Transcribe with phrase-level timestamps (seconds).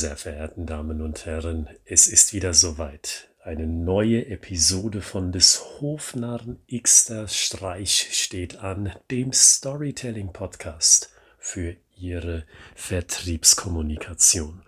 [0.00, 3.28] sehr verehrten Damen und Herren, es ist wieder soweit.
[3.44, 12.44] Eine neue Episode von des Hofnarren Xter Streich steht an, dem Storytelling Podcast für Ihre
[12.74, 14.62] Vertriebskommunikation.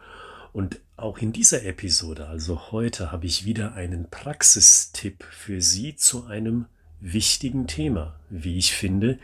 [0.52, 6.26] Und auch in dieser Episode, also heute, habe ich wieder einen Praxistipp für Sie zu
[6.26, 6.66] einem
[7.00, 9.18] wichtigen Thema, wie ich finde,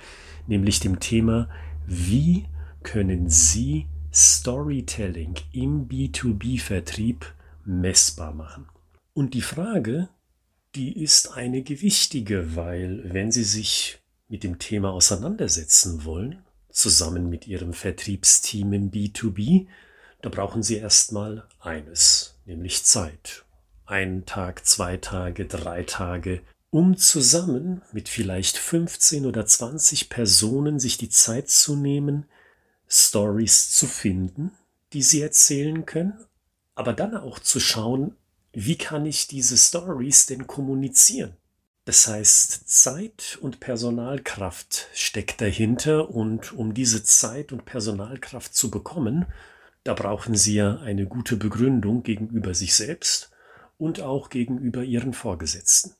[0.47, 1.51] nämlich dem Thema,
[1.87, 2.47] wie
[2.83, 7.27] können Sie Storytelling im B2B-Vertrieb
[7.65, 8.67] messbar machen.
[9.12, 10.09] Und die Frage,
[10.75, 13.98] die ist eine gewichtige, weil wenn Sie sich
[14.29, 19.67] mit dem Thema auseinandersetzen wollen, zusammen mit Ihrem Vertriebsteam im B2B,
[20.23, 23.45] da brauchen Sie erstmal eines, nämlich Zeit.
[23.87, 30.98] Ein Tag, zwei Tage, drei Tage, um zusammen mit vielleicht 15 oder 20 Personen sich
[30.98, 32.27] die Zeit zu nehmen,
[32.89, 34.53] Stories zu finden,
[34.92, 36.14] die sie erzählen können,
[36.75, 38.14] aber dann auch zu schauen,
[38.53, 41.36] wie kann ich diese Stories denn kommunizieren?
[41.84, 49.27] Das heißt, Zeit und Personalkraft steckt dahinter und um diese Zeit und Personalkraft zu bekommen,
[49.84, 53.30] da brauchen Sie ja eine gute Begründung gegenüber sich selbst
[53.78, 55.95] und auch gegenüber Ihren Vorgesetzten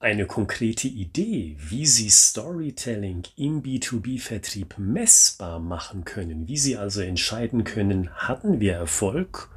[0.00, 7.64] eine konkrete Idee, wie Sie Storytelling im B2B-Vertrieb messbar machen können, wie Sie also entscheiden
[7.64, 9.50] können, hatten wir Erfolg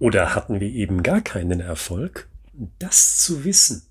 [0.00, 2.28] oder hatten wir eben gar keinen Erfolg,
[2.80, 3.86] das zu wissen,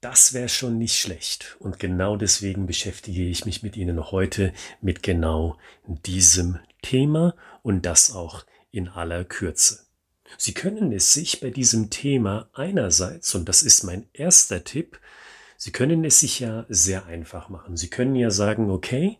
[0.00, 1.56] das wäre schon nicht schlecht.
[1.60, 8.12] Und genau deswegen beschäftige ich mich mit Ihnen heute mit genau diesem Thema und das
[8.12, 9.80] auch in aller Kürze.
[10.38, 14.98] Sie können es sich bei diesem Thema einerseits, und das ist mein erster Tipp,
[15.56, 17.76] Sie können es sich ja sehr einfach machen.
[17.76, 19.18] Sie können ja sagen, okay,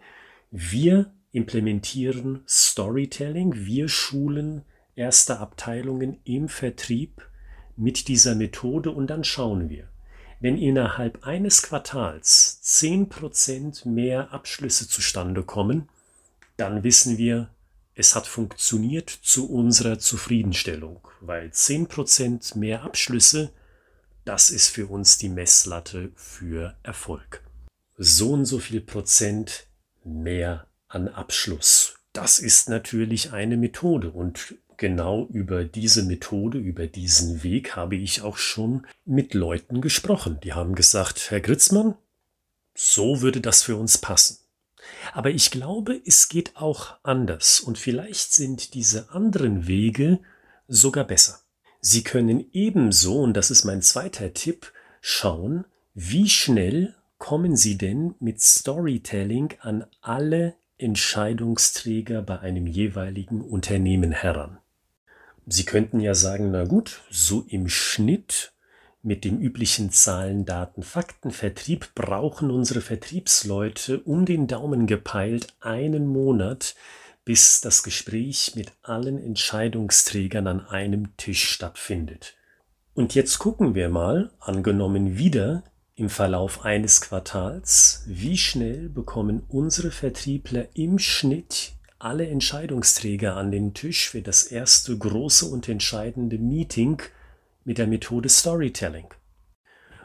[0.50, 4.62] wir implementieren Storytelling, wir schulen
[4.94, 7.28] erste Abteilungen im Vertrieb
[7.76, 9.88] mit dieser Methode und dann schauen wir.
[10.40, 15.88] Wenn innerhalb eines Quartals 10% mehr Abschlüsse zustande kommen,
[16.56, 17.50] dann wissen wir,
[17.94, 23.52] es hat funktioniert zu unserer Zufriedenstellung, weil 10% mehr Abschlüsse
[24.24, 27.42] das ist für uns die Messlatte für Erfolg.
[27.96, 29.66] So und so viel Prozent
[30.04, 31.94] mehr an Abschluss.
[32.12, 38.22] Das ist natürlich eine Methode und genau über diese Methode, über diesen Weg habe ich
[38.22, 40.38] auch schon mit Leuten gesprochen.
[40.42, 41.94] Die haben gesagt, Herr Gritzmann,
[42.74, 44.38] so würde das für uns passen.
[45.12, 50.20] Aber ich glaube, es geht auch anders und vielleicht sind diese anderen Wege
[50.68, 51.43] sogar besser.
[51.86, 54.72] Sie können ebenso, und das ist mein zweiter Tipp,
[55.02, 64.12] schauen, wie schnell kommen Sie denn mit Storytelling an alle Entscheidungsträger bei einem jeweiligen Unternehmen
[64.12, 64.56] heran.
[65.46, 68.54] Sie könnten ja sagen, na gut, so im Schnitt
[69.02, 76.06] mit den üblichen Zahlen, Daten, Fakten, Vertrieb brauchen unsere Vertriebsleute um den Daumen gepeilt einen
[76.06, 76.76] Monat,
[77.24, 82.34] bis das Gespräch mit allen Entscheidungsträgern an einem Tisch stattfindet.
[82.94, 85.64] Und jetzt gucken wir mal, angenommen wieder
[85.96, 93.72] im Verlauf eines Quartals, wie schnell bekommen unsere Vertriebler im Schnitt alle Entscheidungsträger an den
[93.72, 97.00] Tisch für das erste große und entscheidende Meeting
[97.64, 99.06] mit der Methode Storytelling.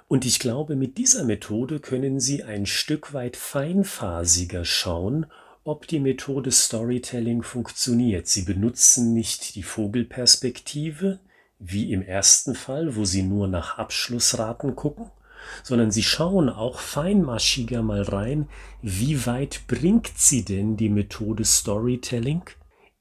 [0.08, 5.26] Und ich glaube, mit dieser Methode können Sie ein Stück weit feinphasiger schauen
[5.70, 8.28] ob die Methode Storytelling funktioniert.
[8.28, 11.20] Sie benutzen nicht die Vogelperspektive,
[11.60, 15.12] wie im ersten Fall, wo sie nur nach Abschlussraten gucken,
[15.64, 18.50] sondern sie schauen auch feinmaschiger mal rein,
[18.82, 22.42] wie weit bringt sie denn die Methode Storytelling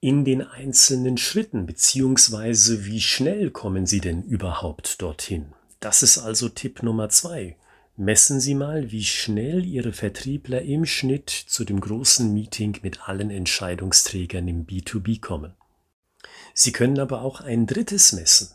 [0.00, 5.54] in den einzelnen Schritten, beziehungsweise wie schnell kommen sie denn überhaupt dorthin.
[5.80, 7.56] Das ist also Tipp Nummer zwei.
[8.00, 13.28] Messen Sie mal, wie schnell Ihre Vertriebler im Schnitt zu dem großen Meeting mit allen
[13.28, 15.54] Entscheidungsträgern im B2B kommen.
[16.54, 18.50] Sie können aber auch ein drittes messen.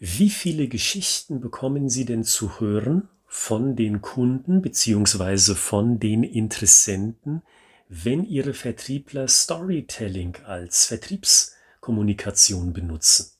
[0.00, 5.54] Wie viele Geschichten bekommen Sie denn zu hören von den Kunden bzw.
[5.54, 7.42] von den Interessenten,
[7.88, 13.30] wenn Ihre Vertriebler Storytelling als Vertriebskommunikation benutzen?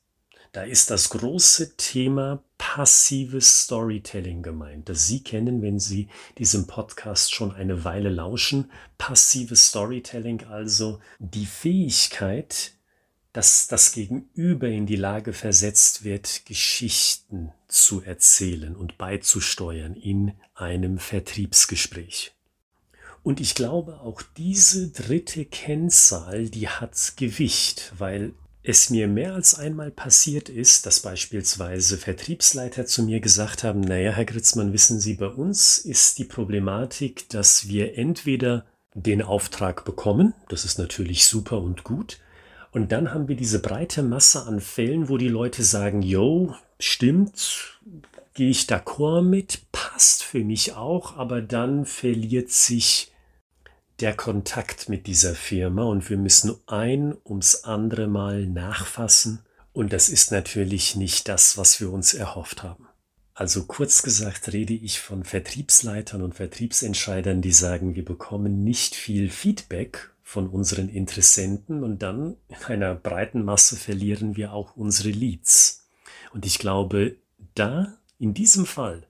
[0.53, 7.35] Da ist das große Thema passives Storytelling gemeint, das Sie kennen, wenn Sie diesem Podcast
[7.35, 8.71] schon eine Weile lauschen.
[8.99, 12.73] Passives Storytelling also die Fähigkeit,
[13.33, 20.99] dass das Gegenüber in die Lage versetzt wird, Geschichten zu erzählen und beizusteuern in einem
[20.99, 22.35] Vertriebsgespräch.
[23.23, 29.55] Und ich glaube, auch diese dritte Kennzahl, die hat Gewicht, weil es mir mehr als
[29.55, 35.15] einmal passiert ist, dass beispielsweise Vertriebsleiter zu mir gesagt haben, naja, Herr Gritzmann, wissen Sie,
[35.15, 38.65] bei uns ist die Problematik, dass wir entweder
[38.95, 42.21] den Auftrag bekommen, das ist natürlich super und gut,
[42.71, 47.79] und dann haben wir diese breite Masse an Fällen, wo die Leute sagen, yo, stimmt,
[48.35, 53.12] gehe ich d'accord mit, passt für mich auch, aber dann verliert sich
[54.03, 60.09] der Kontakt mit dieser Firma und wir müssen ein ums andere Mal nachfassen und das
[60.09, 62.89] ist natürlich nicht das, was wir uns erhofft haben.
[63.33, 69.31] Also kurz gesagt rede ich von Vertriebsleitern und Vertriebsentscheidern, die sagen, wir bekommen nicht viel
[69.31, 75.87] Feedback von unseren Interessenten und dann in einer breiten Masse verlieren wir auch unsere Leads.
[76.33, 77.15] Und ich glaube,
[77.55, 79.07] da, in diesem Fall,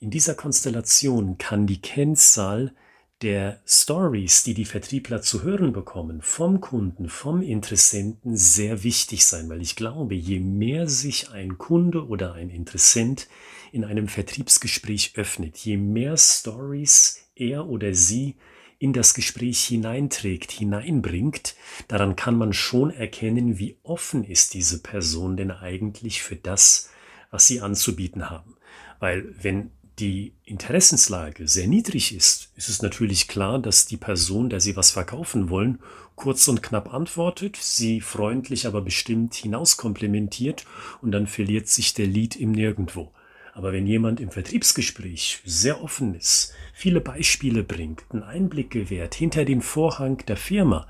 [0.00, 2.74] in dieser Konstellation kann die Kennzahl
[3.22, 9.48] der Stories, die die Vertriebler zu hören bekommen, vom Kunden, vom Interessenten sehr wichtig sein,
[9.48, 13.26] weil ich glaube, je mehr sich ein Kunde oder ein Interessent
[13.72, 18.36] in einem Vertriebsgespräch öffnet, je mehr Stories er oder sie
[18.78, 21.56] in das Gespräch hineinträgt, hineinbringt,
[21.88, 26.90] daran kann man schon erkennen, wie offen ist diese Person denn eigentlich für das,
[27.32, 28.56] was sie anzubieten haben.
[29.00, 34.60] Weil wenn die Interessenslage sehr niedrig ist, ist es natürlich klar, dass die Person, der
[34.60, 35.80] Sie was verkaufen wollen,
[36.14, 40.66] kurz und knapp antwortet, sie freundlich aber bestimmt hinauskomplimentiert
[41.00, 43.12] und dann verliert sich der Lied im Nirgendwo.
[43.58, 49.44] Aber wenn jemand im Vertriebsgespräch sehr offen ist, viele Beispiele bringt, einen Einblick gewährt hinter
[49.44, 50.86] den Vorhang der Firma,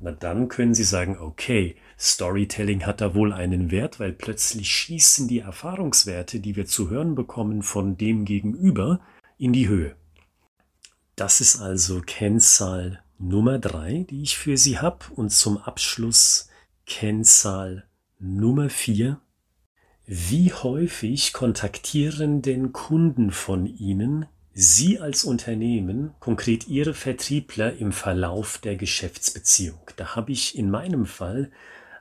[0.00, 5.28] na dann können Sie sagen, okay, Storytelling hat da wohl einen Wert, weil plötzlich schießen
[5.28, 8.98] die Erfahrungswerte, die wir zu hören bekommen von dem Gegenüber,
[9.36, 9.94] in die Höhe.
[11.14, 15.06] Das ist also Kennzahl Nummer drei, die ich für Sie habe.
[15.14, 16.48] Und zum Abschluss
[16.84, 17.86] Kennzahl
[18.18, 19.20] Nummer vier.
[20.10, 24.24] Wie häufig kontaktieren denn Kunden von Ihnen
[24.54, 29.78] Sie als Unternehmen, konkret Ihre Vertriebler im Verlauf der Geschäftsbeziehung?
[29.96, 31.50] Da habe ich in meinem Fall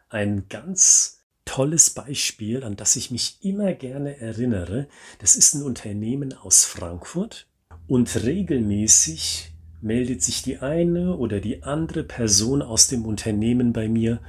[0.08, 4.88] ein ganz tolles Beispiel, an das ich mich immer gerne erinnere.
[5.20, 7.46] Das ist ein Unternehmen aus Frankfurt
[7.88, 9.52] und regelmäßig
[9.82, 14.22] meldet sich die eine oder die andere Person aus dem Unternehmen bei mir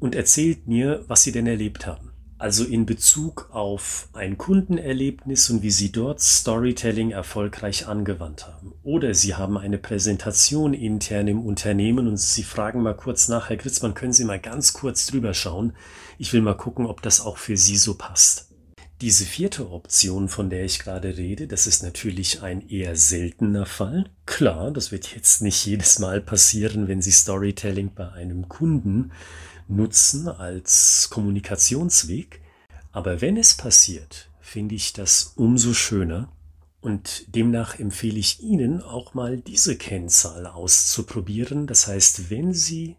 [0.00, 2.09] und erzählt mir, was sie denn erlebt haben
[2.40, 8.72] also in Bezug auf ein Kundenerlebnis und wie Sie dort Storytelling erfolgreich angewandt haben.
[8.82, 13.58] Oder Sie haben eine Präsentation intern im Unternehmen und Sie fragen mal kurz nach, Herr
[13.58, 15.74] Gritzmann, können Sie mal ganz kurz drüber schauen?
[16.16, 18.48] Ich will mal gucken, ob das auch für Sie so passt.
[19.02, 24.10] Diese vierte Option, von der ich gerade rede, das ist natürlich ein eher seltener Fall.
[24.24, 29.12] Klar, das wird jetzt nicht jedes Mal passieren, wenn Sie Storytelling bei einem Kunden
[29.70, 32.40] nutzen als Kommunikationsweg.
[32.92, 36.28] Aber wenn es passiert, finde ich das umso schöner
[36.80, 41.66] und demnach empfehle ich Ihnen auch mal diese Kennzahl auszuprobieren.
[41.66, 42.96] Das heißt, wenn Sie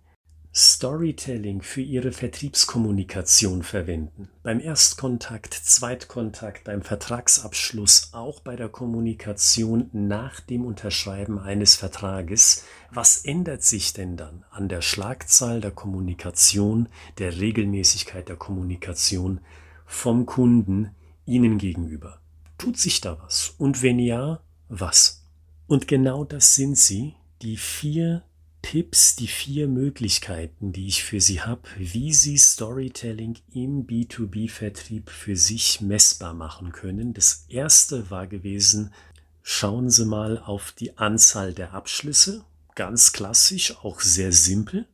[0.53, 4.27] Storytelling für Ihre Vertriebskommunikation verwenden.
[4.43, 12.65] Beim Erstkontakt, Zweitkontakt, beim Vertragsabschluss, auch bei der Kommunikation nach dem Unterschreiben eines Vertrages.
[12.91, 19.39] Was ändert sich denn dann an der Schlagzahl der Kommunikation, der Regelmäßigkeit der Kommunikation
[19.85, 20.93] vom Kunden
[21.25, 22.19] Ihnen gegenüber?
[22.57, 23.55] Tut sich da was?
[23.57, 25.23] Und wenn ja, was?
[25.67, 28.23] Und genau das sind sie, die vier
[28.61, 35.35] Tipps, die vier Möglichkeiten, die ich für Sie habe, wie Sie Storytelling im B2B-Vertrieb für
[35.35, 37.13] sich messbar machen können.
[37.13, 38.93] Das erste war gewesen,
[39.41, 42.45] schauen Sie mal auf die Anzahl der Abschlüsse.
[42.75, 44.87] Ganz klassisch, auch sehr simpel.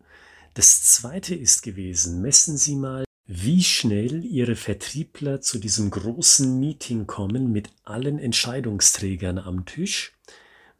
[0.54, 7.06] Das zweite ist gewesen, messen Sie mal, wie schnell Ihre Vertriebler zu diesem großen Meeting
[7.06, 10.14] kommen mit allen Entscheidungsträgern am Tisch.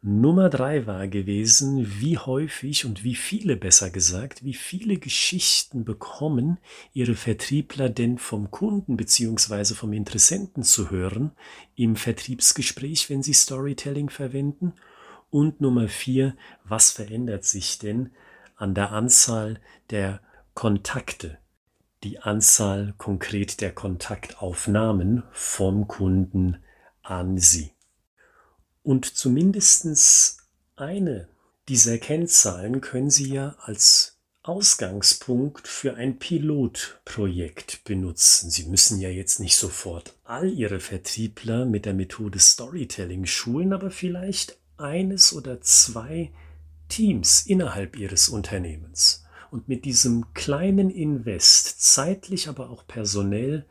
[0.00, 6.58] Nummer drei war gewesen, wie häufig und wie viele besser gesagt, wie viele Geschichten bekommen
[6.92, 11.32] Ihre Vertriebler denn vom Kunden beziehungsweise vom Interessenten zu hören
[11.74, 14.74] im Vertriebsgespräch, wenn sie Storytelling verwenden?
[15.30, 18.12] Und Nummer vier, was verändert sich denn
[18.54, 20.20] an der Anzahl der
[20.54, 21.38] Kontakte,
[22.04, 26.58] die Anzahl konkret der Kontaktaufnahmen vom Kunden
[27.02, 27.72] an Sie?
[28.82, 30.38] Und zumindest
[30.76, 31.28] eine
[31.68, 38.48] dieser Kennzahlen können Sie ja als Ausgangspunkt für ein Pilotprojekt benutzen.
[38.48, 43.90] Sie müssen ja jetzt nicht sofort all Ihre Vertriebler mit der Methode Storytelling schulen, aber
[43.90, 46.32] vielleicht eines oder zwei
[46.88, 49.24] Teams innerhalb Ihres Unternehmens.
[49.50, 53.64] und mit diesem kleinen Invest, zeitlich, aber auch personell,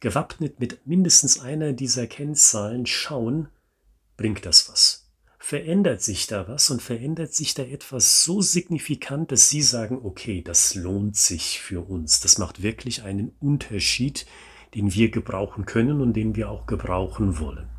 [0.00, 3.48] gewappnet mit mindestens einer dieser Kennzahlen schauen,
[4.20, 5.06] bringt das was?
[5.38, 10.42] Verändert sich da was und verändert sich da etwas so signifikant, dass Sie sagen, okay,
[10.42, 12.20] das lohnt sich für uns.
[12.20, 14.26] Das macht wirklich einen Unterschied,
[14.74, 17.70] den wir gebrauchen können und den wir auch gebrauchen wollen.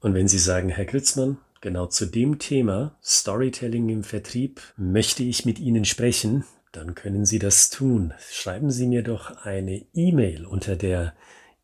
[0.00, 5.44] Und wenn Sie sagen, Herr Kritzmann, genau zu dem Thema Storytelling im Vertrieb möchte ich
[5.44, 8.12] mit Ihnen sprechen, dann können Sie das tun.
[8.32, 11.14] Schreiben Sie mir doch eine E-Mail unter der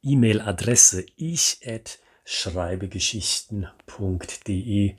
[0.04, 4.96] E-Mail-Adresse ich at schreibegeschichten.de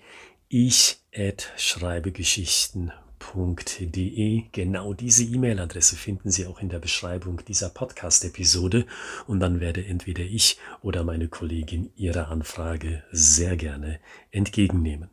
[0.54, 4.44] ich at schreibegeschichten.de.
[4.52, 8.86] Genau diese E-Mail-Adresse finden Sie auch in der Beschreibung dieser Podcast-Episode
[9.28, 14.02] und dann werde entweder ich oder meine Kollegin Ihre Anfrage sehr gerne
[14.32, 15.10] entgegennehmen.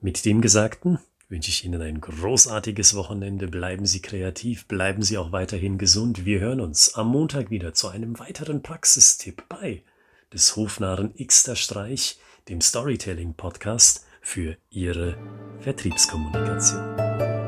[0.00, 3.48] Mit dem Gesagten wünsche ich Ihnen ein großartiges Wochenende.
[3.48, 6.24] Bleiben Sie kreativ, bleiben Sie auch weiterhin gesund.
[6.24, 9.82] Wir hören uns am Montag wieder zu einem weiteren Praxistipp bei
[10.32, 12.18] des Hofnarren Xter Streich,
[12.48, 15.16] dem Storytelling Podcast für Ihre
[15.60, 17.39] Vertriebskommunikation.